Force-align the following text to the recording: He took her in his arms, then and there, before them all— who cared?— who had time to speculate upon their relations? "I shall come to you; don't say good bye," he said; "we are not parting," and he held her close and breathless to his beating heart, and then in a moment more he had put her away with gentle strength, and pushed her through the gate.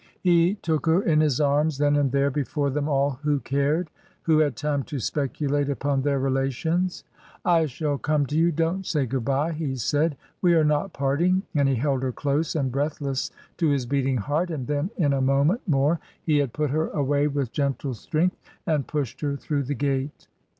He 0.23 0.55
took 0.63 0.87
her 0.87 1.03
in 1.03 1.21
his 1.21 1.39
arms, 1.39 1.77
then 1.77 1.95
and 1.95 2.11
there, 2.11 2.31
before 2.31 2.71
them 2.71 2.89
all— 2.89 3.19
who 3.23 3.39
cared?— 3.39 3.91
who 4.23 4.39
had 4.39 4.55
time 4.55 4.81
to 4.85 4.97
speculate 4.99 5.69
upon 5.69 6.01
their 6.01 6.17
relations? 6.17 7.03
"I 7.45 7.67
shall 7.67 7.99
come 7.99 8.25
to 8.25 8.35
you; 8.35 8.51
don't 8.51 8.83
say 8.83 9.05
good 9.05 9.23
bye," 9.25 9.51
he 9.51 9.75
said; 9.75 10.17
"we 10.41 10.55
are 10.55 10.63
not 10.63 10.91
parting," 10.91 11.43
and 11.53 11.69
he 11.69 11.75
held 11.75 12.01
her 12.01 12.11
close 12.11 12.55
and 12.55 12.71
breathless 12.71 13.29
to 13.57 13.69
his 13.69 13.85
beating 13.85 14.17
heart, 14.17 14.49
and 14.49 14.65
then 14.65 14.89
in 14.97 15.13
a 15.13 15.21
moment 15.21 15.61
more 15.67 15.99
he 16.23 16.39
had 16.39 16.51
put 16.51 16.71
her 16.71 16.87
away 16.87 17.27
with 17.27 17.51
gentle 17.51 17.93
strength, 17.93 18.37
and 18.65 18.87
pushed 18.87 19.21
her 19.21 19.35
through 19.35 19.61
the 19.61 19.75
gate. 19.75 20.25